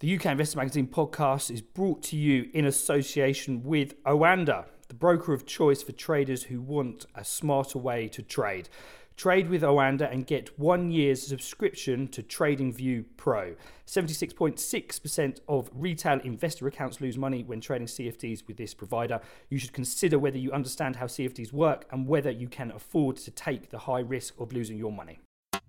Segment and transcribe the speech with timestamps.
[0.00, 5.34] The UK Investor Magazine podcast is brought to you in association with Oanda, the broker
[5.34, 8.70] of choice for traders who want a smarter way to trade.
[9.18, 13.56] Trade with Oanda and get one year's subscription to TradingView Pro.
[13.86, 19.20] 76.6% of retail investor accounts lose money when trading CFDs with this provider.
[19.50, 23.30] You should consider whether you understand how CFDs work and whether you can afford to
[23.30, 25.18] take the high risk of losing your money.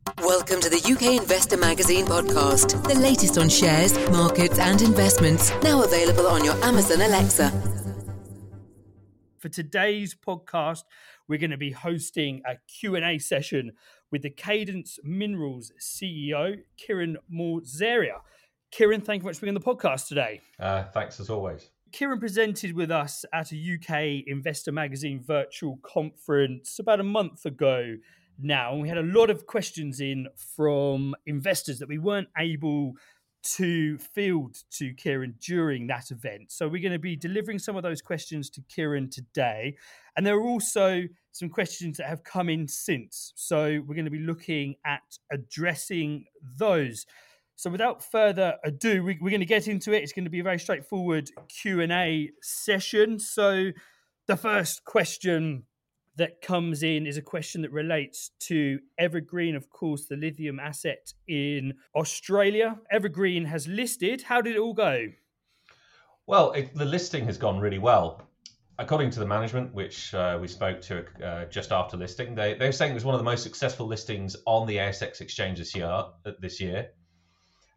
[0.08, 5.84] Welcome to the UK Investor Magazine podcast, the latest on shares, markets, and investments, now
[5.84, 7.52] available on your Amazon Alexa.
[9.38, 10.84] For today's podcast,
[11.28, 13.74] we're going to be hosting a Q&A session
[14.12, 18.22] with the Cadence Minerals CEO, Kiran Morzaria.
[18.74, 20.42] Kiran, thank you very much for being on the podcast today.
[20.60, 21.70] Uh, thanks as always.
[21.92, 27.98] Kiran presented with us at a UK Investor Magazine virtual conference about a month ago
[28.44, 28.74] now.
[28.74, 32.94] And we had a lot of questions in from investors that we weren't able
[33.44, 36.52] to field to Kiran during that event.
[36.52, 39.78] So we're going to be delivering some of those questions to Kiran today.
[40.16, 43.34] And there are also some questions that have come in since.
[43.36, 46.26] So we're going to be looking at addressing
[46.58, 47.06] those.
[47.56, 50.04] So without further ado, we, are going to get into it.
[50.04, 53.20] It's going to be a very straightforward Q&A session.
[53.20, 53.72] So
[54.28, 55.64] the first question
[56.18, 61.14] that comes in is a question that relates to Evergreen, of course, the lithium asset
[61.28, 62.78] in Australia.
[62.92, 64.24] Evergreen has listed.
[64.24, 65.08] How did it all go?
[66.28, 68.28] Well, it, the listing has gone really well.
[68.78, 72.66] According to the management, which uh, we spoke to uh, just after listing, they, they
[72.66, 75.76] were saying it was one of the most successful listings on the ASX exchange this
[75.76, 75.86] year.
[75.86, 76.90] Uh, this year,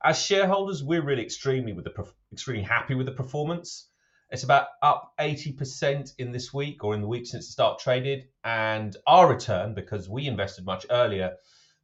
[0.02, 3.88] as shareholders, we're really extremely with the extremely happy with the performance.
[4.34, 8.27] It's about up 80% in this week or in the week since the start traded.
[8.42, 11.36] And our return, because we invested much earlier,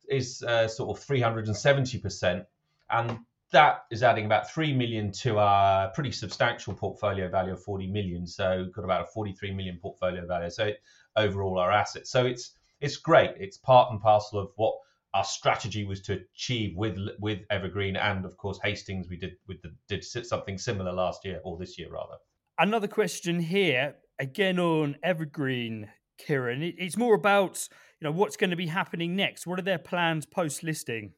[0.08, 2.44] is uh, sort of 370%.
[2.90, 3.18] And
[3.52, 8.26] that is adding about 3 million to our pretty substantial portfolio value of 40 million.
[8.26, 10.50] So we've got about a 43 million portfolio value.
[10.50, 10.72] So
[11.14, 12.10] overall our assets.
[12.10, 13.30] So it's it's great.
[13.38, 14.74] It's part and parcel of what
[15.14, 19.08] our strategy was to achieve with with Evergreen and of course Hastings.
[19.08, 22.16] We did with the, did something similar last year or this year rather.
[22.60, 25.88] Another question here, again on Evergreen,
[26.20, 26.74] Kiran.
[26.76, 27.66] It's more about
[27.98, 29.46] you know what's going to be happening next.
[29.46, 31.14] What are their plans post listing?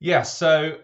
[0.00, 0.78] Yeah, so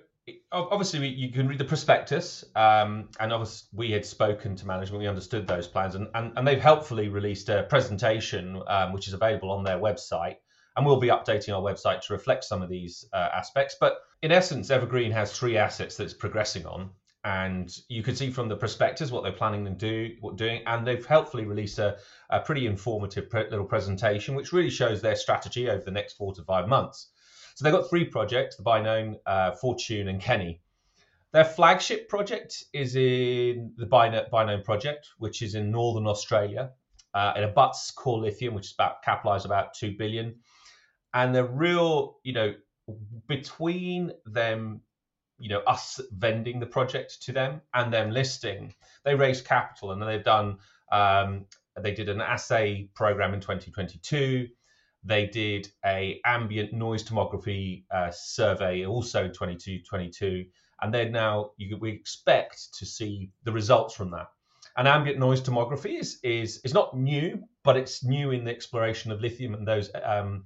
[0.53, 5.01] obviously you can read the prospectus, um, and obviously we had spoken to management.
[5.03, 9.15] We understood those plans, and and, and they've helpfully released a presentation um, which is
[9.15, 10.37] available on their website.
[10.77, 13.75] And we'll be updating our website to reflect some of these uh, aspects.
[13.81, 16.91] But in essence, Evergreen has three assets that it's progressing on
[17.25, 20.87] and you can see from the prospectus what they're planning to do, what doing, and
[20.87, 21.99] they've helpfully released a,
[22.31, 26.35] a pretty informative pre- little presentation, which really shows their strategy over the next four
[26.35, 27.11] to five months.
[27.55, 30.61] So they've got three projects: the Bynoe, uh, Fortune, and Kenny.
[31.33, 36.71] Their flagship project is in the Bynoe project, which is in northern Australia.
[37.13, 40.37] Uh, it abuts Core Lithium, which is about capitalized about two billion,
[41.13, 42.55] and the real, you know,
[43.29, 44.81] between them
[45.41, 48.75] you know us vending the project to them and them listing.
[49.05, 50.59] They raised capital and then they've done
[50.93, 51.47] um,
[51.81, 54.49] they did an assay program in 2022
[55.05, 60.45] they did a ambient noise tomography uh, survey also in 2022
[60.83, 64.29] and then now you, we expect to see the results from that.
[64.77, 69.11] And ambient noise tomography is is is not new but it's new in the exploration
[69.11, 70.45] of lithium and those um,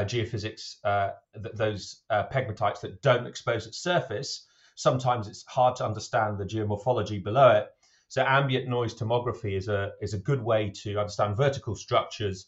[0.00, 1.10] geophysics, uh,
[1.40, 6.44] th- those uh, pegmatites that don't expose its surface, sometimes it's hard to understand the
[6.44, 7.68] geomorphology below it.
[8.08, 12.46] So ambient noise tomography is a is a good way to understand vertical structures,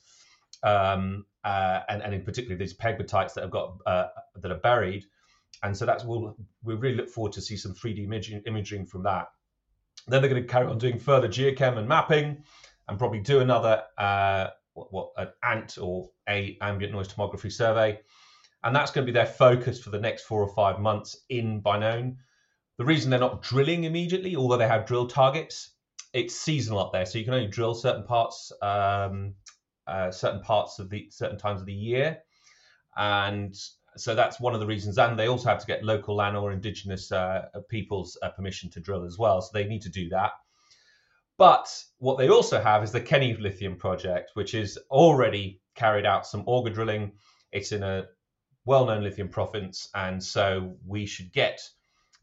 [0.62, 5.05] um, uh, and and in particular these pegmatites that have got uh, that are buried.
[5.63, 9.03] And so that's we'll we really look forward to see some 3D imaging, imaging from
[9.05, 9.28] that.
[10.07, 12.45] Then they're going to carry on doing further geochem and mapping,
[12.89, 18.00] and probably do another uh, what, what an ANT or a ambient noise tomography survey,
[18.64, 21.62] and that's going to be their focus for the next four or five months in
[21.62, 22.16] Bynoe.
[22.78, 25.71] The reason they're not drilling immediately, although they have drill targets,
[26.12, 29.34] it's seasonal up there, so you can only drill certain parts, um,
[29.86, 32.18] uh, certain parts of the certain times of the year,
[32.97, 33.54] and
[33.97, 34.98] so that's one of the reasons.
[34.98, 38.80] And they also have to get local land or indigenous uh, people's uh, permission to
[38.80, 40.33] drill as well, so they need to do that.
[41.39, 41.68] But
[41.98, 46.43] what they also have is the Kenny Lithium project, which is already carried out some
[46.47, 47.13] auger drilling.
[47.53, 48.07] It's in a
[48.65, 51.61] well-known lithium province, and so we should get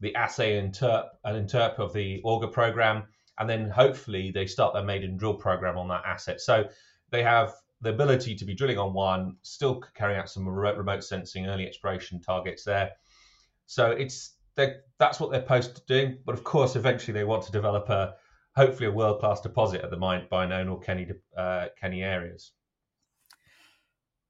[0.00, 3.04] the assay and interp, interp of the auger program,
[3.38, 6.40] and then hopefully they start their maiden drill program on that asset.
[6.40, 6.68] So
[7.10, 11.46] they have the ability to be drilling on one, still carrying out some remote sensing,
[11.46, 12.92] early exploration targets there.
[13.66, 14.34] So it's
[14.98, 16.16] that's what they're supposed to do.
[16.24, 18.14] But of course, eventually they want to develop a
[18.54, 22.52] hopefully a world class deposit at the Bynoe or Kenny uh, Kenny areas.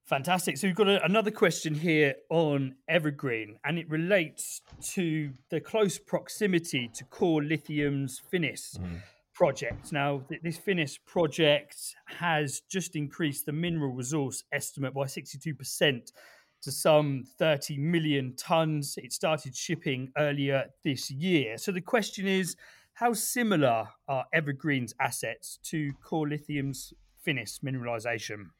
[0.04, 0.58] Fantastic.
[0.58, 4.60] So we've got a, another question here on Evergreen, and it relates
[4.92, 9.00] to the close proximity to Core Lithium's Finniss mm.
[9.32, 9.92] project.
[9.92, 16.12] Now, th- this Finniss project has just increased the mineral resource estimate by 62%
[16.60, 18.98] to some 30 million tons.
[18.98, 21.56] It started shipping earlier this year.
[21.56, 22.56] So the question is
[22.92, 26.92] how similar are Evergreen's assets to Core Lithium's
[27.26, 28.50] Finniss mineralization?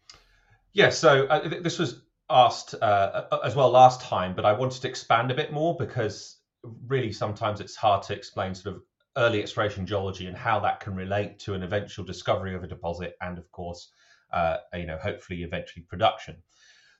[0.75, 4.89] Yeah, so uh, this was asked uh, as well last time, but I wanted to
[4.89, 6.39] expand a bit more because
[6.87, 8.83] really sometimes it's hard to explain sort of
[9.17, 13.15] early exploration geology and how that can relate to an eventual discovery of a deposit
[13.21, 13.93] and of course
[14.33, 16.37] uh, you know hopefully eventually production.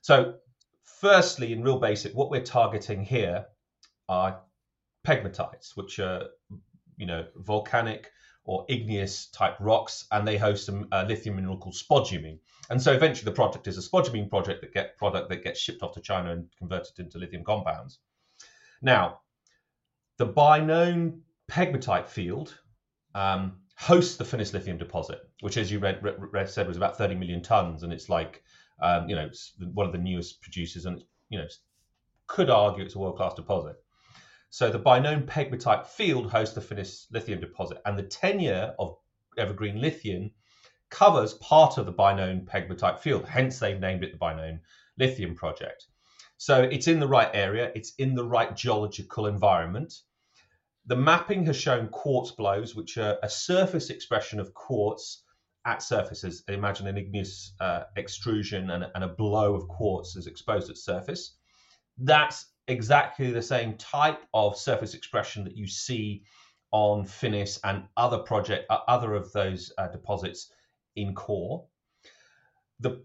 [0.01, 0.35] So
[0.83, 3.45] firstly in real basic what we're targeting here
[4.07, 4.39] are
[5.05, 6.27] pegmatites which are
[6.95, 8.09] you know volcanic
[8.45, 12.39] or igneous type rocks and they host a, a lithium mineral called spodumene
[12.69, 15.83] and so eventually the project is a spodumene project that get product that gets shipped
[15.83, 17.99] off to China and converted into lithium compounds.
[18.81, 19.19] Now,
[20.17, 21.19] the Bynoe
[21.49, 22.57] pegmatite field
[23.13, 27.43] um, hosts the Finniss lithium deposit, which, as you read, said, was about 30 million
[27.43, 28.41] tons, and it's like
[28.81, 31.47] um, you know it's one of the newest producers, and you know
[32.27, 33.75] could argue it's a world-class deposit.
[34.55, 38.95] So the Bynoe pegmatite field hosts the Finniss lithium deposit, and the tenure of
[39.37, 40.31] evergreen lithium
[40.89, 43.27] covers part of the Bynoe pegmatite field.
[43.27, 44.61] Hence, they've named it the Bynoe
[44.97, 45.87] Lithium Project.
[46.37, 49.93] So it's in the right area, it's in the right geological environment.
[50.85, 55.25] The mapping has shown quartz blows, which are a surface expression of quartz
[55.65, 56.45] at surfaces.
[56.47, 61.35] Imagine an igneous uh, extrusion and, and a blow of quartz is exposed at surface.
[61.97, 66.23] That's exactly the same type of surface expression that you see
[66.71, 70.51] on Finniss and other project, uh, other of those uh, deposits
[70.95, 71.65] in core.
[72.79, 73.03] The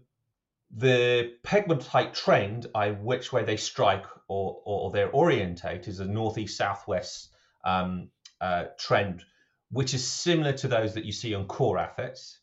[0.73, 6.55] the pegmatite trend, I which way they strike or, or, they're orientate, is a northeast
[6.55, 7.29] southwest
[7.65, 8.09] um,
[8.39, 9.23] uh, trend,
[9.69, 12.39] which is similar to those that you see on core assets.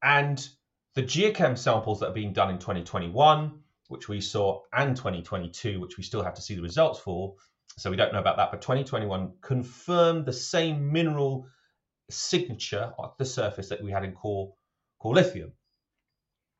[0.00, 0.48] And
[0.94, 3.60] the geochem samples that are being done in 2021,
[3.90, 7.34] which we saw, and 2022, which we still have to see the results for,
[7.76, 11.46] so we don't know about that, but 2021 confirmed the same mineral
[12.10, 14.52] signature at the surface that we had in core
[14.98, 15.52] core lithium.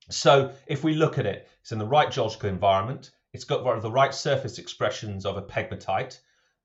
[0.08, 3.10] So if we look at it, it's in the right geological environment.
[3.32, 6.18] It's got one of the right surface expressions of a pegmatite.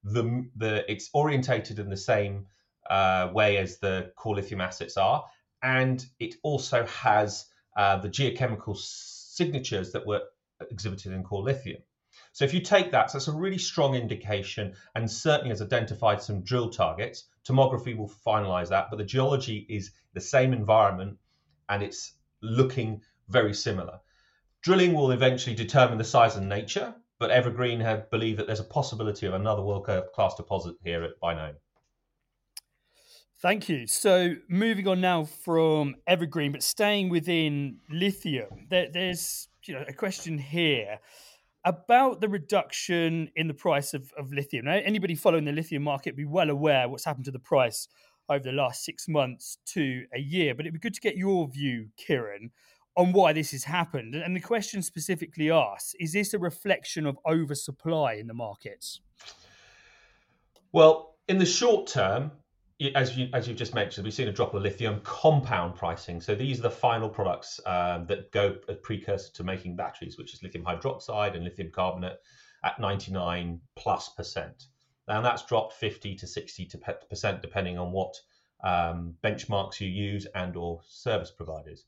[0.04, 2.48] The, the, it's orientated in the same
[2.90, 5.26] uh, way as the core lithium assets are.
[5.62, 7.46] And it also has
[7.76, 10.22] uh, the geochemical signatures that were
[10.70, 11.82] exhibited in core lithium.
[12.32, 16.22] So if you take that, so that's a really strong indication and certainly has identified
[16.22, 17.26] some drill targets.
[17.48, 21.18] Tomography will finalize that, but the geology is the same environment
[21.70, 24.00] and it's looking very similar.
[24.62, 28.66] Drilling will eventually determine the size and nature, but Evergreen have believed that there's a
[28.66, 31.56] possibility of another world class deposit here at Bynoe.
[33.42, 33.86] Thank you.
[33.86, 39.94] So, moving on now from Evergreen, but staying within lithium, there, there's you know a
[39.94, 41.00] question here
[41.66, 44.66] about the reduction in the price of, of lithium.
[44.66, 47.88] Now, anybody following the lithium market be well aware what's happened to the price
[48.30, 50.54] over the last six months to a year.
[50.54, 52.52] But it'd be good to get your view, Kiran,
[52.96, 54.16] on why this has happened.
[54.16, 59.02] And the question specifically asks is this a reflection of oversupply in the markets?
[60.72, 62.32] Well, in the short term,
[62.94, 66.22] as you as you've just mentioned, we've seen a drop of lithium compound pricing.
[66.22, 70.34] So these are the final products um, that go a precursor to making batteries, which
[70.34, 72.18] is lithium hydroxide and lithium carbonate
[72.64, 74.66] at 99 plus percent
[75.08, 76.78] and that's dropped 50 to 60 to
[77.10, 78.16] percent depending on what
[78.64, 81.86] um, benchmarks you use and or service providers.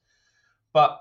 [0.74, 1.00] But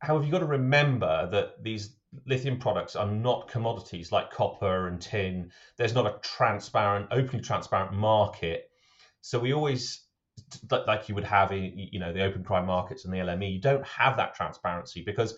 [0.00, 5.00] however, you've got to remember that these lithium products are not commodities like copper and
[5.00, 5.50] tin.
[5.76, 8.70] There's not a transparent, openly transparent market.
[9.20, 10.04] So we always,
[10.70, 13.60] like you would have in you know the open cry markets and the LME, you
[13.60, 15.36] don't have that transparency because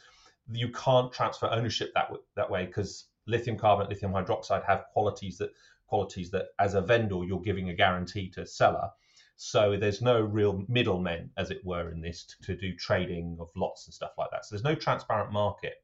[0.51, 5.51] you can't transfer ownership that that way because lithium carbonate, lithium hydroxide have qualities that
[5.87, 8.89] qualities that as a vendor you're giving a guarantee to seller.
[9.37, 13.49] So there's no real middlemen, as it were, in this to, to do trading of
[13.57, 14.45] lots and stuff like that.
[14.45, 15.75] So there's no transparent market.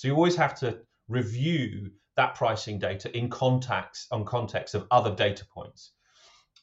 [0.00, 0.78] So you always have to
[1.08, 5.92] review that pricing data in context on context of other data points.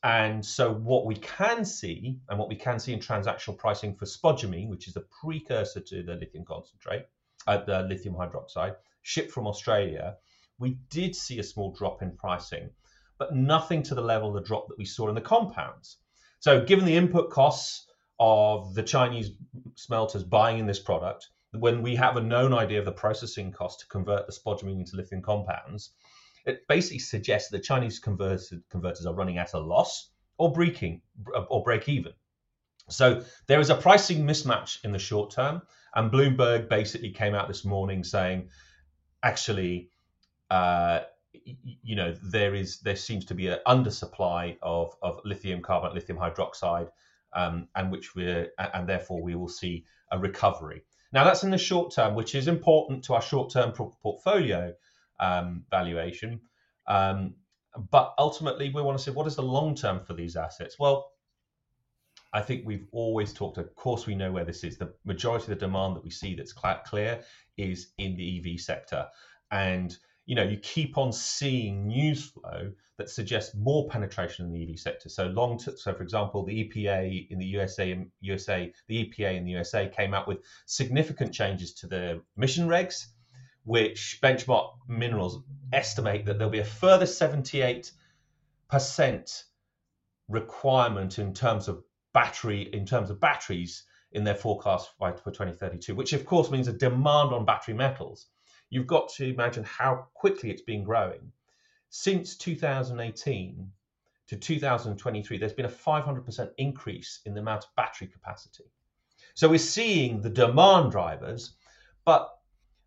[0.03, 4.06] And so what we can see, and what we can see in transactional pricing for
[4.06, 7.06] spodumene, which is a precursor to the lithium concentrate,
[7.46, 10.15] uh, the lithium hydroxide, shipped from Australia,
[10.58, 12.72] we did see a small drop in pricing,
[13.20, 15.98] but nothing to the level of the drop that we saw in the compounds.
[16.39, 17.86] So, given the input costs
[18.20, 19.29] of the Chinese
[19.75, 23.81] smelters buying in this product, when we have a known idea of the processing cost
[23.81, 25.91] to convert the spodumene into lithium compounds,
[26.45, 31.01] it basically suggests that Chinese converters, are running at a loss or breaking
[31.49, 32.13] or break even.
[32.89, 35.61] So there is a pricing mismatch in the short term,
[35.93, 38.49] and Bloomberg basically came out this morning saying,
[39.23, 39.89] actually,
[40.49, 41.01] uh,
[41.33, 46.17] you know, there is there seems to be an undersupply of of lithium carbonate, lithium
[46.17, 46.89] hydroxide,
[47.33, 50.83] um, and which we're and therefore we will see a recovery.
[51.13, 54.73] Now that's in the short term, which is important to our short term portfolio
[55.19, 56.41] um, valuation.
[56.87, 57.35] Um,
[57.91, 60.77] but ultimately, we want to see what is the long term for these assets.
[60.79, 61.11] Well,
[62.33, 63.57] I think we've always talked.
[63.57, 64.77] Of course, we know where this is.
[64.77, 67.23] The majority of the demand that we see that's clear
[67.57, 69.07] is in the EV sector,
[69.51, 69.95] and
[70.27, 74.79] you know you keep on seeing news flow that suggests more penetration in the EV
[74.79, 75.07] sector.
[75.07, 79.38] So long, t- so for example, the EPA in the USA, USA, um, the EPA
[79.38, 83.05] in the USA came out with significant changes to the emission regs,
[83.63, 87.91] which Benchmark Minerals estimate that there'll be a further 78
[88.69, 89.46] percent
[90.27, 95.96] requirement in terms of battery in terms of batteries in their forecast by, for 2032,
[95.96, 98.27] which of course means a demand on battery metals.
[98.69, 101.31] You've got to imagine how quickly it's been growing.
[101.89, 103.71] Since 2018
[104.27, 108.65] to 2023, there's been a 500% increase in the amount of battery capacity.
[109.36, 111.53] So we're seeing the demand drivers,
[112.05, 112.38] but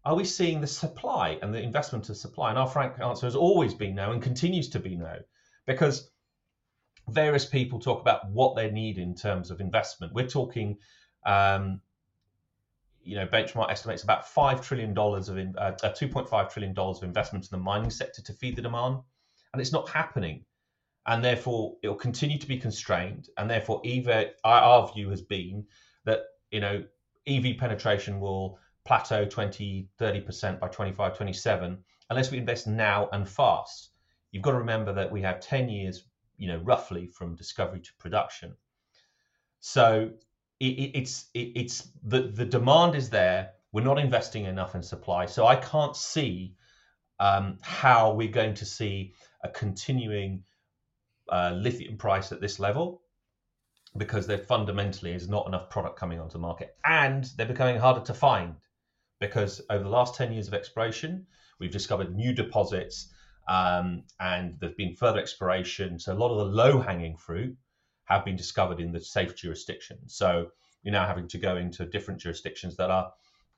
[0.05, 2.51] are we seeing the supply and the investment of supply?
[2.51, 5.19] And our frank answer has always been no and continues to be no,
[5.67, 6.11] because
[7.09, 10.13] various people talk about what they need in terms of investment.
[10.13, 10.79] We're talking,
[11.27, 11.81] um,
[13.03, 16.75] you know, benchmark estimates about five trillion dollars of uh, uh, two point five trillion
[16.75, 18.99] dollars of investment in the mining sector to feed the demand,
[19.53, 20.45] and it's not happening,
[21.07, 25.65] and therefore it will continue to be constrained, and therefore either our view has been
[26.05, 26.85] that you know
[27.27, 31.79] EV penetration will plateau 20 30% by 25 27
[32.09, 33.91] unless we invest now and fast.
[34.33, 36.05] You've got to remember that we have 10 years
[36.41, 38.57] you know, roughly from discovery to production.
[39.61, 40.11] So
[40.61, 43.53] it, it's it, it's the the demand is there.
[43.73, 46.55] We're not investing enough in supply, so I can't see
[47.19, 50.43] um, how we're going to see a continuing
[51.29, 53.03] uh, lithium price at this level
[53.97, 58.01] because there fundamentally is not enough product coming onto the market, and they're becoming harder
[58.03, 58.55] to find
[59.21, 61.27] because over the last ten years of exploration,
[61.59, 63.13] we've discovered new deposits
[63.49, 65.99] um, and there's been further exploration.
[65.99, 67.57] So a lot of the low hanging fruit
[68.11, 70.15] have been discovered in the safe jurisdictions.
[70.15, 70.49] So
[70.83, 73.13] you're now having to go into different jurisdictions that are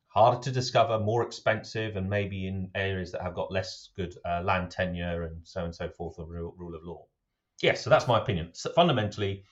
[0.08, 4.42] harder to discover, more expensive, and maybe in areas that have got less good uh,
[4.42, 7.06] land tenure and so on and so forth, the rule, rule of law.
[7.62, 8.50] Yes, so that's my opinion.
[8.52, 9.44] So fundamentally,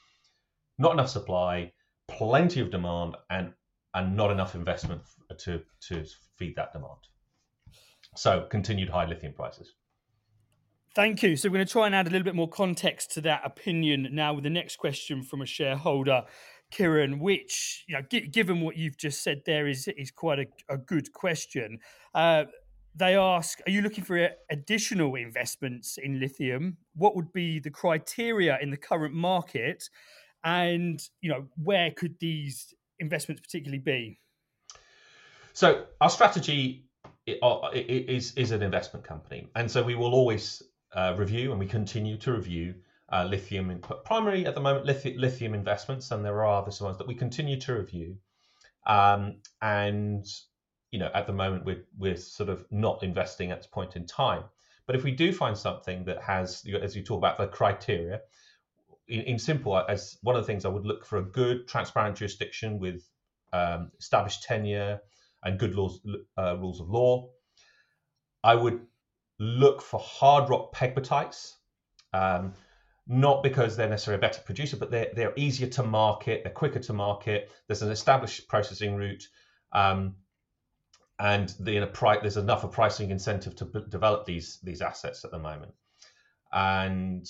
[0.79, 1.73] not enough supply,
[2.09, 3.53] plenty of demand, and
[3.95, 5.03] and not enough investment
[5.39, 6.05] to to
[6.37, 6.99] feed that demand.
[8.17, 9.75] So continued high lithium prices.
[10.95, 11.37] Thank you.
[11.37, 14.09] So we're going to try and add a little bit more context to that opinion
[14.11, 16.25] now with the next question from a shareholder,
[16.73, 20.47] Kiran, which, you know, g- given what you've just said there is is quite a,
[20.69, 21.79] a good question.
[22.13, 22.45] Uh,
[22.97, 26.77] they ask, are you looking for additional investments in lithium?
[26.97, 29.89] What would be the criteria in the current market?
[30.43, 34.19] And, you know, where could these investments particularly be?
[35.53, 36.87] So our strategy
[37.27, 40.63] is is an investment company, and so we will always
[40.95, 42.75] uh, review, and we continue to review
[43.13, 46.99] uh, lithium input, primarily at the moment lithium, lithium investments, and there are other ones
[46.99, 48.17] that we continue to review.
[48.87, 50.25] Um, and
[50.91, 54.07] you know, at the moment we're we're sort of not investing at this point in
[54.07, 54.45] time.
[54.87, 58.23] But if we do find something that has, as you talk about the criteria,
[59.07, 62.17] in, in simple, as one of the things I would look for a good, transparent
[62.17, 63.09] jurisdiction with
[63.53, 65.01] um, established tenure
[65.45, 66.01] and good laws,
[66.37, 67.31] uh, rules of law.
[68.43, 68.81] I would
[69.41, 71.55] look for hard rock pegmatites,
[72.13, 72.53] um,
[73.07, 76.79] not because they're necessarily a better producer, but they're, they're easier to market, they're quicker
[76.79, 77.51] to market.
[77.67, 79.27] There's an established processing route,
[79.73, 80.15] um,
[81.19, 81.89] and the,
[82.23, 85.73] there's enough of pricing incentive to b- develop these these assets at the moment.
[86.53, 87.27] And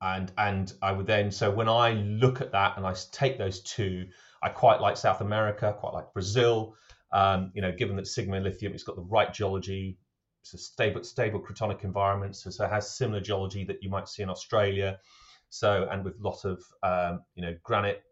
[0.00, 3.62] and and I would then so when I look at that and I take those
[3.62, 4.06] two,
[4.42, 6.76] I quite like South America, quite like Brazil.
[7.12, 9.98] Um, you know, given that Sigma Lithium, it's got the right geology,
[10.44, 14.08] it's a stable, stable cratonic environment, so, so, it has similar geology that you might
[14.08, 14.98] see in Australia.
[15.48, 18.02] So, and with lots of um, you know granite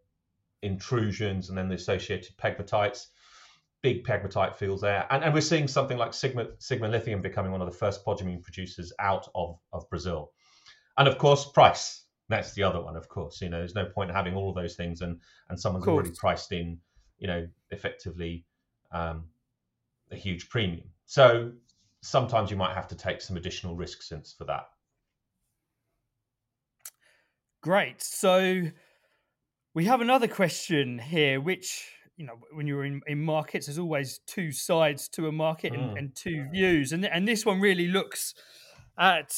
[0.62, 3.08] intrusions and then the associated pegmatites.
[3.82, 7.60] big pegmatite fields there, and, and we're seeing something like Sigma Sigma Lithium becoming one
[7.60, 10.32] of the first spodumene producers out of of Brazil,
[10.96, 12.04] and of course price.
[12.28, 13.42] That's the other one, of course.
[13.42, 15.20] You know, there's no point in having all of those things, and
[15.50, 16.78] and someone's already priced in,
[17.18, 18.46] you know, effectively
[18.92, 19.24] um,
[20.10, 20.88] a huge premium.
[21.06, 21.52] So
[22.02, 24.64] sometimes you might have to take some additional risk since for that.
[27.62, 28.02] Great.
[28.02, 28.62] So
[29.74, 34.20] we have another question here, which you know, when you're in, in markets, there's always
[34.26, 35.98] two sides to a market and, mm.
[35.98, 38.34] and two views, and and this one really looks
[38.98, 39.32] at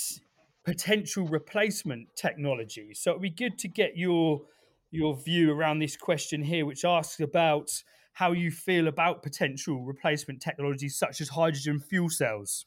[0.64, 2.92] potential replacement technology.
[2.94, 4.42] So it'd be good to get your
[4.90, 7.70] your view around this question here, which asks about
[8.14, 12.66] how you feel about potential replacement technologies such as hydrogen fuel cells.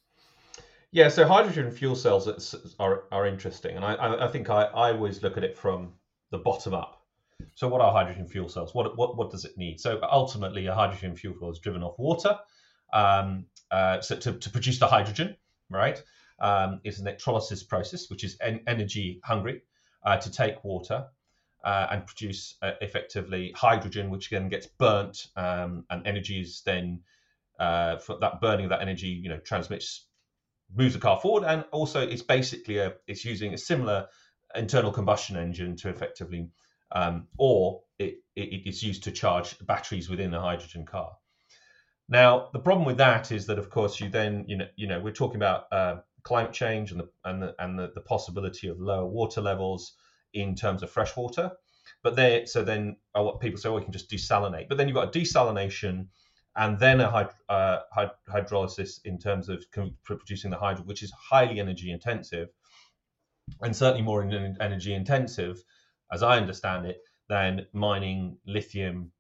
[0.92, 5.22] Yeah, so hydrogen fuel cells are, are interesting, and I, I think I, I always
[5.22, 5.94] look at it from
[6.32, 7.02] the bottom up.
[7.56, 8.74] So, what are hydrogen fuel cells?
[8.74, 9.80] What, what, what does it need?
[9.80, 12.38] So, ultimately, a hydrogen fuel cell is driven off water
[12.94, 15.36] um, uh, so to, to produce the hydrogen,
[15.70, 16.02] right?
[16.40, 19.62] Um, it's an electrolysis process, which is en- energy hungry,
[20.06, 21.06] uh, to take water
[21.68, 27.02] uh, and produce uh, effectively hydrogen, which then gets burnt, um, and energy is then
[27.60, 30.08] uh, for that burning of that energy, you know, transmits,
[30.74, 34.08] moves the car forward, and also it's basically a it's using a similar
[34.56, 36.50] internal combustion engine to effectively
[36.94, 41.12] um, or it, it is used to charge batteries within a hydrogen car.
[42.08, 45.02] Now, the problem with that is that, of course, you then, you know, you know,
[45.02, 48.80] we're talking about uh, climate change and the and the and the, the possibility of
[48.80, 49.96] lower water levels
[50.42, 51.52] in terms of fresh water.
[52.04, 54.68] But there, so then what people say, oh, we can just desalinate.
[54.70, 56.08] But then you've got a desalination
[56.56, 59.64] and then a hyd- uh, hyd- hydrolysis in terms of
[60.04, 62.50] producing the hydrogen, which is highly energy intensive
[63.62, 65.64] and certainly more energy intensive
[66.12, 69.12] as I understand it, than mining lithium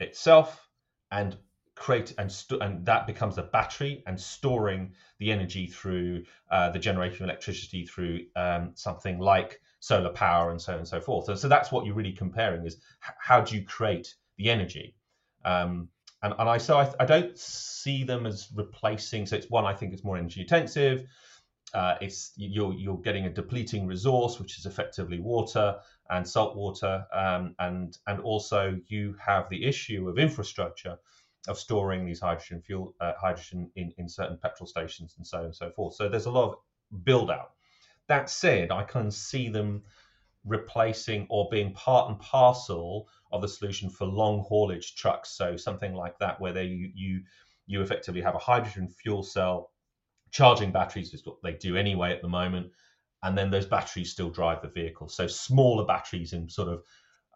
[0.00, 0.68] itself
[1.10, 1.36] and
[1.76, 6.78] create and st- and that becomes a battery and storing the energy through uh, the
[6.78, 11.26] generation of electricity through um, something like solar power and so on and so forth.
[11.26, 14.94] So, so that's what you're really comparing is how do you create the energy?
[15.44, 15.88] Um,
[16.22, 19.26] and, and I so I, I don't see them as replacing.
[19.26, 21.06] So it's one I think it's more energy intensive
[21.74, 25.76] uh, it's you're you're getting a depleting resource, which is effectively water
[26.10, 30.96] and salt water, um, and and also you have the issue of infrastructure
[31.46, 35.44] of storing these hydrogen fuel uh, hydrogen in, in certain petrol stations and so on
[35.46, 35.94] and so forth.
[35.94, 37.52] So there's a lot of build out.
[38.08, 39.84] That said, I can see them
[40.44, 45.30] replacing or being part and parcel of the solution for long haulage trucks.
[45.30, 47.22] So something like that, where they you you,
[47.66, 49.70] you effectively have a hydrogen fuel cell
[50.30, 52.70] charging batteries is what they do anyway at the moment
[53.22, 56.82] and then those batteries still drive the vehicle so smaller batteries in sort of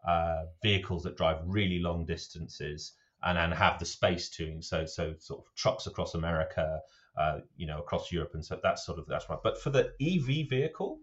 [0.07, 2.93] uh, vehicles that drive really long distances
[3.25, 6.81] and then have the space to so so sort of trucks across america
[7.17, 9.93] uh, you know across europe and so that's sort of that's right but for the
[10.01, 10.99] ev vehicle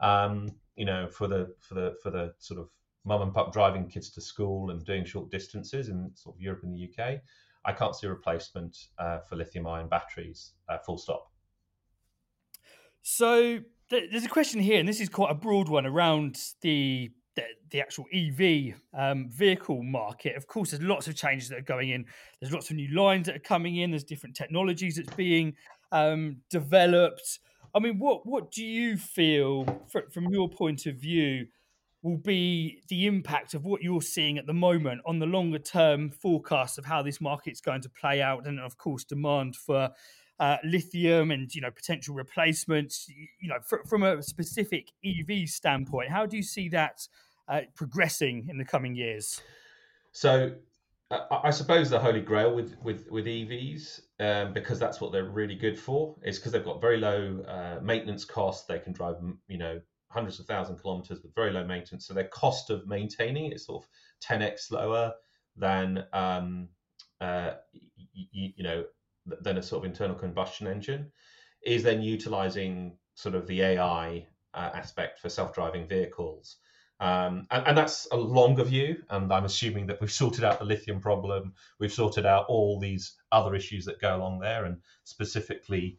[0.00, 2.68] um, you know for the for the for the sort of
[3.04, 6.62] mum and pop driving kids to school and doing short distances in sort of europe
[6.62, 7.20] and the uk
[7.64, 11.30] I can't see a replacement uh, for lithium ion batteries, uh, full stop.
[13.02, 13.60] So
[13.90, 17.10] th- there's a question here, and this is quite a broad one around the
[17.40, 20.36] the, the actual EV um, vehicle market.
[20.36, 22.04] Of course, there's lots of changes that are going in.
[22.40, 23.90] There's lots of new lines that are coming in.
[23.90, 25.54] There's different technologies that's being
[25.92, 27.40] um, developed.
[27.74, 31.46] I mean, what what do you feel from your point of view
[32.02, 36.10] will be the impact of what you're seeing at the moment on the longer term
[36.10, 39.90] forecast of how this market's going to play out, and of course, demand for
[40.40, 43.06] uh, lithium and you know potential replacements.
[43.40, 47.06] You know, fr- from a specific EV standpoint, how do you see that
[47.50, 49.42] uh, progressing in the coming years?
[50.12, 50.52] So,
[51.10, 55.30] uh, I suppose the holy grail with with with EVs, um, because that's what they're
[55.30, 58.66] really good for, is because they've got very low uh, maintenance costs.
[58.66, 59.16] They can drive,
[59.48, 62.06] you know, hundreds of thousand kilometers with very low maintenance.
[62.06, 63.88] So their cost of maintaining is sort of
[64.24, 65.12] 10x lower
[65.56, 66.68] than um,
[67.20, 67.52] uh,
[68.12, 68.84] you, know
[69.42, 71.10] than a sort of internal combustion engine.
[71.66, 76.56] Is then utilizing sort of the AI uh, aspect for self-driving vehicles.
[77.00, 79.02] Um, and, and, that's a longer view.
[79.08, 81.54] And I'm assuming that we've sorted out the lithium problem.
[81.78, 85.98] We've sorted out all these other issues that go along there, and specifically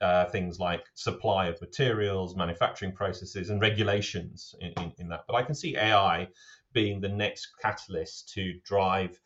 [0.00, 5.24] uh, things like supply of materials, manufacturing processes, and regulations in, in, in, that.
[5.26, 6.28] But I can see AI
[6.72, 9.18] being the next catalyst to drive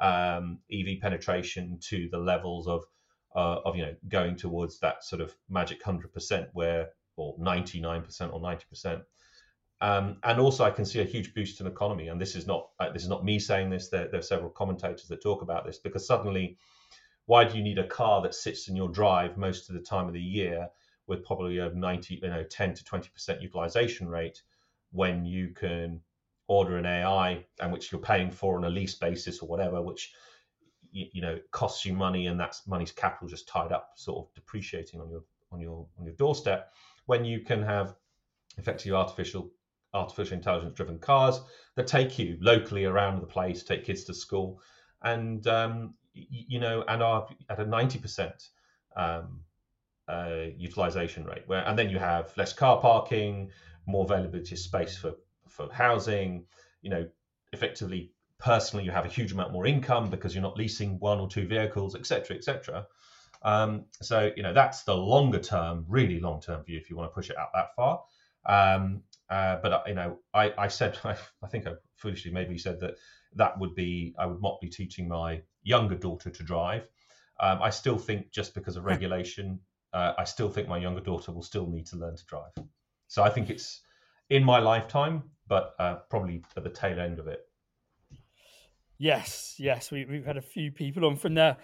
[0.00, 2.84] um, EV penetration to the levels of
[3.34, 7.80] uh, of you know going towards that sort of magic hundred percent where or ninety
[7.80, 9.02] nine percent or ninety percent
[9.80, 12.08] Um, and also, I can see a huge boost in economy.
[12.08, 13.88] And this is not uh, this is not me saying this.
[13.88, 16.58] There, there, are several commentators that talk about this because suddenly,
[17.26, 20.08] why do you need a car that sits in your drive most of the time
[20.08, 20.68] of the year
[21.06, 24.42] with probably a 90, you know, 10 to 20 percent utilization rate
[24.90, 26.00] when you can
[26.48, 30.12] order an AI and which you're paying for on a lease basis or whatever, which
[30.90, 34.34] you, you know costs you money and that's money's capital just tied up, sort of
[34.34, 36.72] depreciating on your on your on your doorstep.
[37.06, 37.94] When you can have
[38.56, 39.50] effectively artificial
[39.94, 41.40] artificial intelligence driven cars
[41.76, 44.60] that take you locally around the place, take kids to school,
[45.02, 48.48] and um, you know, and are at a ninety percent
[48.96, 49.40] um,
[50.08, 51.42] uh, utilization rate.
[51.46, 53.50] Where and then you have less car parking,
[53.86, 55.14] more availability of space for
[55.48, 56.44] for housing.
[56.82, 57.08] You know,
[57.52, 61.28] effectively, personally, you have a huge amount more income because you're not leasing one or
[61.28, 62.86] two vehicles, etc., etc.
[63.42, 67.10] Um, so you know that's the longer term, really long term view if you want
[67.10, 68.02] to push it out that far.
[68.46, 72.58] Um, uh, but uh, you know, I, I said I, I, think I foolishly maybe
[72.58, 72.94] said that
[73.34, 76.88] that would be I would not be teaching my younger daughter to drive.
[77.40, 79.60] Um, I still think just because of regulation,
[79.92, 82.52] uh, I still think my younger daughter will still need to learn to drive.
[83.06, 83.82] So I think it's
[84.30, 87.40] in my lifetime, but uh, probably at the tail end of it.
[88.98, 91.56] Yes, yes, we, have had a few people on from the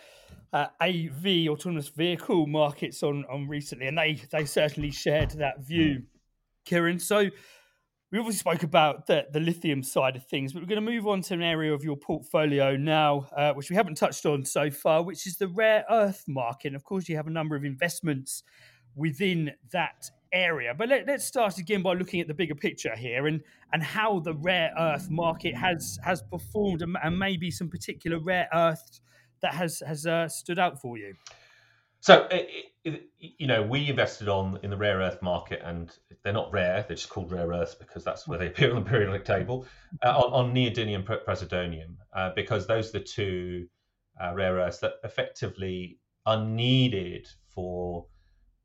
[0.53, 6.05] uh, AV autonomous vehicle markets on on recently, and they they certainly shared that view.
[6.65, 7.01] Kiran.
[7.01, 7.31] So
[8.15, 11.07] we obviously spoke about the, the lithium side of things, but we're going to move
[11.07, 14.71] on to an area of your portfolio now, uh, which we haven't touched on so
[14.71, 16.69] far, which is the rare earth market.
[16.69, 18.45] And of course, you have a number of investments
[18.95, 20.75] within that area.
[20.77, 23.41] But let, us start again by looking at the bigger picture here and,
[23.73, 28.49] and how the rare earth market has has performed and, and maybe some particular rare
[28.53, 29.01] earths
[29.43, 31.15] that has has uh, stood out for you.
[32.05, 35.91] So, it, it, you know, we invested on in the rare earth market, and
[36.23, 38.91] they're not rare; they're just called rare earths because that's where they appear on the
[38.91, 39.65] periodic table.
[40.05, 43.67] Uh, on, on neodymium, praseodymium, uh, because those are the two
[44.23, 48.05] uh, rare earths that effectively are needed for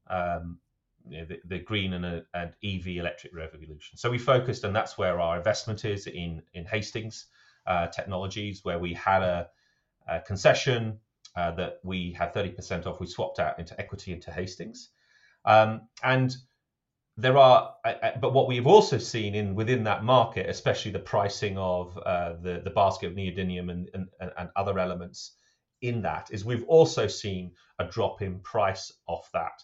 [0.10, 0.60] um,
[1.08, 3.97] you know, the, the, green and, uh, and EV electric revolution.
[3.97, 7.28] So we focused, and that's where our investment is in in Hastings
[7.65, 9.47] uh, Technologies, where we had a,
[10.10, 10.99] a concession
[11.39, 12.99] uh, that we had 30% off.
[12.99, 14.89] We swapped out into equity into Hastings,
[15.45, 16.36] um, and
[17.15, 17.75] there are.
[18.21, 22.62] but what we've also seen in within that market, especially the pricing of uh, the
[22.63, 25.36] the basket of neodymium and, and, and other elements
[25.82, 29.63] in that, is we've also seen a drop in price off that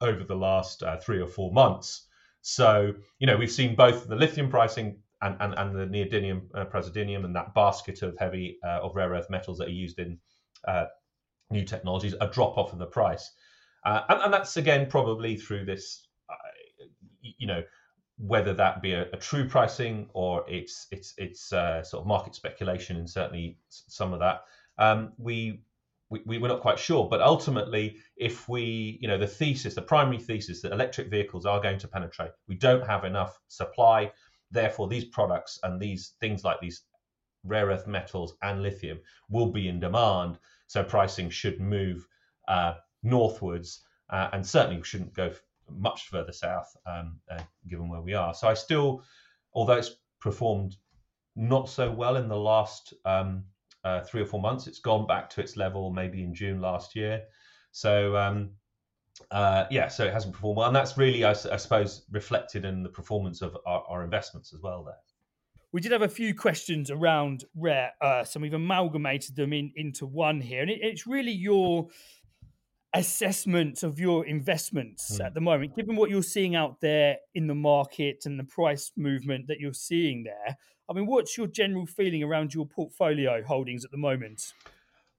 [0.00, 2.06] over the last uh, three or four months.
[2.42, 6.64] So, you know, we've seen both the lithium pricing and, and, and the neodymium, uh,
[6.64, 10.18] praseodymium, and that basket of heavy uh, of rare earth metals that are used in
[10.66, 10.84] uh,
[11.50, 13.30] new technologies, a drop off in the price,
[13.84, 16.84] uh, and, and, that's again probably through this, uh,
[17.22, 17.62] you know,
[18.18, 22.34] whether that be a, a, true pricing or it's it's it's uh, sort of market
[22.34, 24.42] speculation, and certainly some of that.
[24.78, 25.62] Um, we
[26.10, 27.08] we, we were not quite sure.
[27.08, 31.60] But ultimately, if we, you know, the thesis, the primary thesis that electric vehicles are
[31.60, 34.10] going to penetrate, we don't have enough supply.
[34.50, 36.82] Therefore, these products and these things like these
[37.44, 40.38] rare earth metals and lithium will be in demand.
[40.66, 42.06] So pricing should move
[42.48, 45.32] uh, northwards uh, and certainly shouldn't go
[45.70, 48.34] much further south, um, uh, given where we are.
[48.34, 49.02] So I still,
[49.52, 50.76] although it's performed
[51.36, 53.44] not so well in the last um,
[53.84, 54.66] uh, three or four months.
[54.66, 57.22] It's gone back to its level maybe in June last year.
[57.70, 58.50] So um,
[59.30, 62.82] uh, yeah, so it hasn't performed well, and that's really, I, I suppose, reflected in
[62.82, 64.84] the performance of our, our, investments as well.
[64.84, 64.94] There,
[65.72, 70.06] we did have a few questions around rare earths, and we've amalgamated them in, into
[70.06, 71.88] one here, and it, it's really your
[72.94, 75.24] assessment of your investments mm.
[75.24, 78.92] at the moment, given what you're seeing out there in the market and the price
[78.96, 80.56] movement that you're seeing there.
[80.88, 84.54] I mean, what's your general feeling around your portfolio holdings at the moment?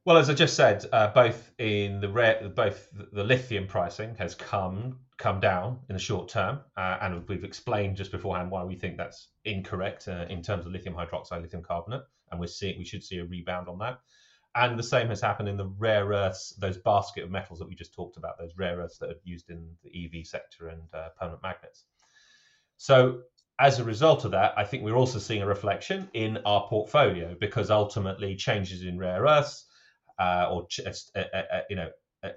[0.06, 4.34] Well, as I just said, uh, both in the rare, both the lithium pricing has
[4.34, 8.76] come come down in the short term, uh, and we've explained just beforehand why we
[8.76, 12.86] think that's incorrect uh, in terms of lithium hydroxide, lithium carbonate, and we're seeing we
[12.86, 14.00] should see a rebound on that.
[14.56, 17.76] And the same has happened in the rare earths, those basket of metals that we
[17.76, 21.10] just talked about, those rare earths that are used in the EV sector and uh,
[21.20, 21.84] permanent magnets.
[22.78, 23.22] So
[23.60, 27.36] as a result of that, I think we're also seeing a reflection in our portfolio
[27.40, 29.66] because ultimately changes in rare earths
[30.20, 30.82] uh, or ch-
[31.16, 31.90] uh, uh you know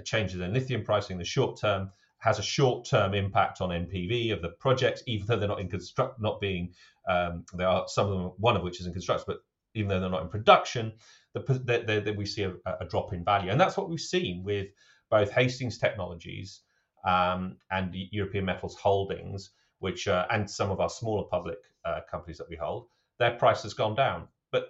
[0.05, 4.41] changes in lithium pricing in the short term has a short-term impact on NPV of
[4.43, 6.73] the projects, even though they're not in construct, not being
[7.09, 9.39] um, there are some of them, one of which is in construction, but
[9.75, 10.93] even though they're not in production,
[11.35, 14.69] the, we see a, a, drop in value, and that's what we've seen with
[15.11, 16.61] both Hastings Technologies
[17.05, 19.51] um, and European Metals Holdings
[19.83, 22.87] which uh, and some of our smaller public uh, companies that we hold,
[23.19, 24.29] their price has gone down.
[24.53, 24.69] But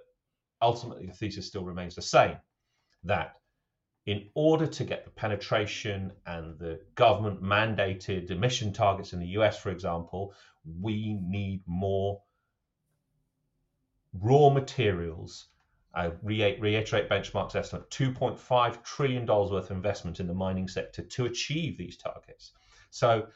[0.62, 2.36] ultimately, the thesis still remains the same
[3.04, 3.36] that
[4.06, 9.58] in order to get the penetration and the government mandated emission targets in the US,
[9.58, 10.34] for example,
[10.80, 12.20] we need more
[14.14, 15.46] raw materials.
[15.94, 21.26] Uh, I reiterate benchmark's estimate $2.5 trillion worth of investment in the mining sector to
[21.26, 22.52] achieve these targets.
[22.90, 23.28] So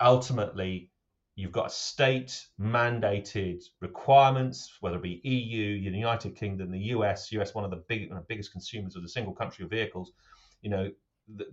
[0.00, 0.90] ultimately,
[1.36, 7.54] you've got state mandated requirements, whether it be EU, the United Kingdom, the US, US
[7.54, 10.12] one of the big, one of the biggest consumers of the single country of vehicles.
[10.62, 10.90] You know,
[11.36, 11.50] th-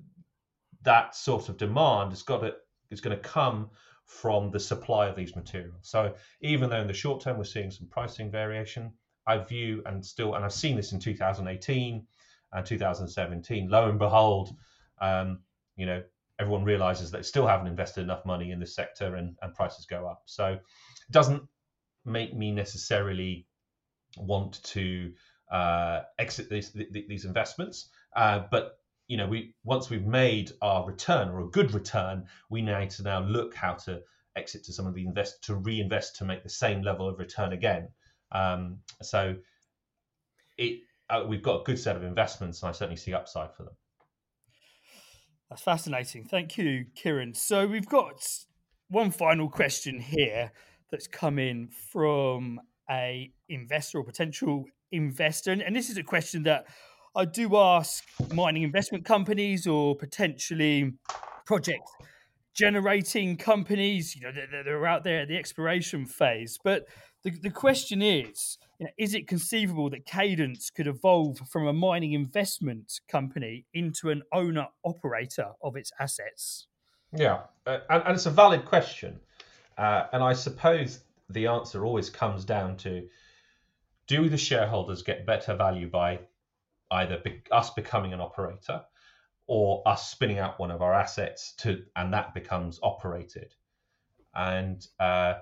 [0.84, 2.56] that sort of demand has got to
[2.90, 3.70] is going to come
[4.06, 5.90] from the supply of these materials.
[5.90, 8.92] So even though in the short term we're seeing some pricing variation,
[9.26, 12.06] I view and still, and I've seen this in 2018
[12.54, 13.70] and 2017.
[13.70, 14.56] Lo and behold,
[15.00, 15.40] um,
[15.76, 16.04] you know,
[16.42, 20.08] everyone realizes they still haven't invested enough money in this sector and, and prices go
[20.08, 20.24] up.
[20.26, 21.44] So it doesn't
[22.04, 23.46] make me necessarily
[24.18, 25.14] want to
[25.52, 27.90] uh, exit these, these investments.
[28.16, 32.62] Uh, but you know, we once we've made our return or a good return, we
[32.62, 34.02] need to now look how to
[34.36, 37.52] exit to some of the invest to reinvest to make the same level of return
[37.52, 37.90] again.
[38.32, 39.36] Um, so
[40.58, 43.64] it uh, we've got a good set of investments, and I certainly see upside for
[43.64, 43.74] them.
[45.52, 46.24] That's fascinating.
[46.24, 47.36] Thank you, Kiran.
[47.36, 48.26] So we've got
[48.88, 50.50] one final question here
[50.90, 56.68] that's come in from a investor or potential investor, and, this is a question that
[57.18, 58.02] I do ask
[58.34, 60.94] mining investment companies or potentially
[61.46, 61.84] project
[62.54, 64.16] generating companies.
[64.16, 64.32] You know,
[64.64, 66.86] they're, out there at the exploration phase, but
[67.24, 71.74] the, the question is you know, is it conceivable that Cadence could evolve from a
[71.74, 76.68] mining investment company into an owner operator of its assets?
[77.16, 79.20] Yeah, uh, and, and, it's a valid question.
[79.78, 83.08] Uh, and I suppose the answer always comes down to
[84.08, 86.20] do the shareholders get better value by
[86.92, 88.82] either be, us becoming an operator
[89.54, 93.54] or us spinning out one of our assets to and that becomes operated.
[94.34, 95.34] And uh,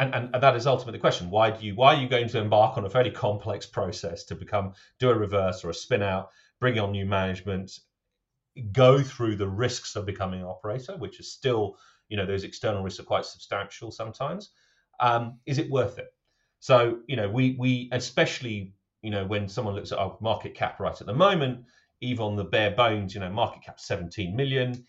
[0.00, 1.30] and, and, that is ultimately the question.
[1.30, 4.34] Why do you why are you going to embark on a fairly complex process to
[4.34, 7.78] become do a reverse or a spin out bring on new management
[8.72, 11.76] go through the risks of becoming an operator which is still
[12.08, 14.50] you know those external risks are quite substantial sometimes
[14.98, 16.12] um, is it worth it?
[16.58, 20.80] So you know we we especially you know when someone looks at our market cap
[20.80, 21.64] right at the moment
[22.02, 24.84] even on the bare bones you know market cap 17 million.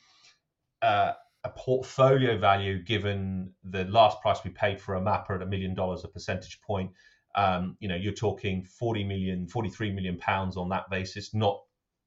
[0.81, 1.13] Uh,
[1.45, 6.03] a portfolio value given the last price we paid for Amapa at a million dollars
[6.03, 6.91] a percentage point
[7.35, 11.61] um, you know you're talking 40 million 43 million pounds on that basis not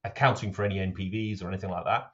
[0.04, 2.10] accounting for any npvs or anything like that.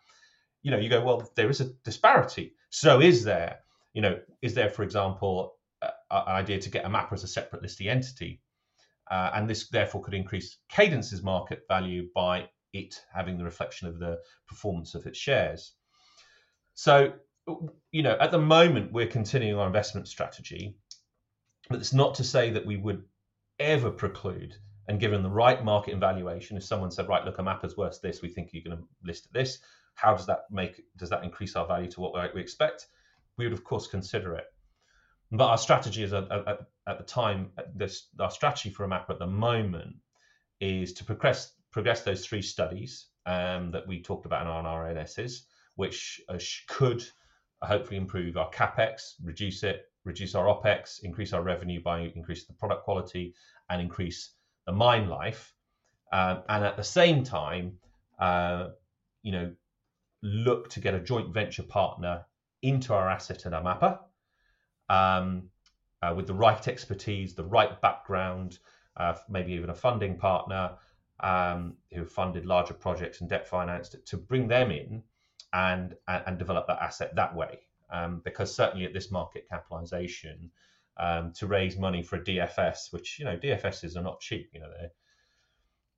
[0.62, 2.55] You know you go well there is a disparity.
[2.70, 3.59] So is there
[3.92, 5.90] you know is there for example an
[6.28, 8.40] idea to get Amapa as a separate listing entity?
[9.11, 13.98] Uh, and this therefore could increase cadence's market value by it having the reflection of
[13.98, 15.72] the performance of its shares
[16.74, 17.12] so,
[17.90, 20.76] you know, at the moment, we're continuing our investment strategy,
[21.68, 23.04] but it's not to say that we would
[23.58, 24.56] ever preclude
[24.88, 28.28] and given the right market evaluation, if someone said, right, look, Amapa's worth this, we
[28.28, 29.58] think you're going to list at this,
[29.94, 32.88] how does that make, does that increase our value to what we expect?
[33.37, 34.46] We would, of course, consider it.
[35.30, 36.58] But our strategy is at, at,
[36.88, 39.96] at the time, this, our strategy for Amapa at the moment
[40.61, 45.42] is to progress, progress those three studies um, that we talked about in our RNSs
[45.76, 47.04] which uh, could
[47.62, 52.54] hopefully improve our capex, reduce it, reduce our opex, increase our revenue by increasing the
[52.54, 53.35] product quality,
[53.70, 54.35] and increase
[54.66, 55.54] the mine life.
[56.12, 57.78] Um, and at the same time,
[58.18, 58.68] uh,
[59.22, 59.52] you know,
[60.22, 62.24] look to get a joint venture partner
[62.62, 63.98] into our asset at Amapa
[64.88, 65.44] um,
[66.02, 68.58] uh, with the right expertise, the right background,
[68.96, 70.72] uh, maybe even a funding partner
[71.22, 75.02] um, who funded larger projects and debt financed to bring them in
[75.52, 77.61] and and develop that asset that way.
[77.90, 80.50] Um, because certainly at this market capitalization,
[80.96, 84.61] um, to raise money for a DFS, which you know DFSs are not cheap, you
[84.61, 84.90] know they're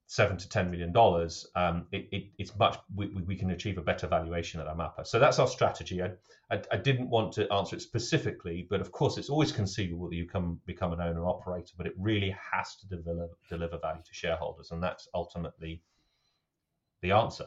[0.07, 1.47] seven to ten million dollars.
[1.57, 5.07] Um, it, it, it's much we, we can achieve a better valuation at Amapa.
[5.07, 6.03] So that's our strategy.
[6.03, 6.11] I,
[6.51, 10.17] I, I, didn't want to answer it specifically, but of course it's always conceivable that
[10.17, 14.15] you can become an owner operator, but it really has to deliver deliver value to
[14.15, 15.83] shareholders, and that's ultimately
[17.03, 17.47] the answer.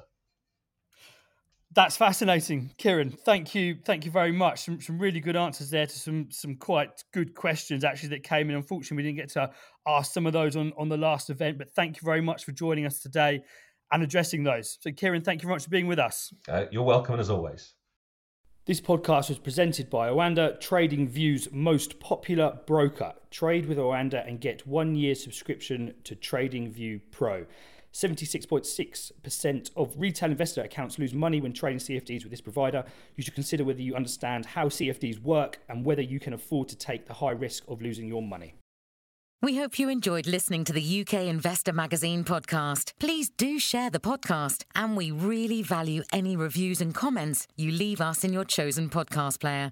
[1.74, 3.20] That's fascinating, Kiran.
[3.20, 4.62] Thank you, thank you very much.
[4.64, 8.50] Some, some really good answers there to some some quite good questions actually that came
[8.50, 8.56] in.
[8.56, 9.52] Unfortunately, we didn't get to
[9.86, 12.54] ask some of those on on the last event, but thank you very much for
[12.54, 13.42] joining us today
[13.92, 14.78] and addressing those.
[14.82, 16.34] So, Kiran, thank you very much for being with us.
[16.48, 17.74] Uh, you're welcome, as always.
[18.66, 23.14] This podcast was presented by Oanda, TradingView's most popular broker.
[23.32, 27.46] Trade with Oanda and get one year subscription to TradingView Pro.
[27.98, 32.84] 76.6% of retail investor accounts lose money when trading CFDs with this provider.
[33.16, 36.76] You should consider whether you understand how CFDs work and whether you can afford to
[36.76, 38.54] take the high risk of losing your money.
[39.42, 42.94] We hope you enjoyed listening to the UK Investor Magazine podcast.
[43.00, 48.00] Please do share the podcast, and we really value any reviews and comments you leave
[48.00, 49.72] us in your chosen podcast player.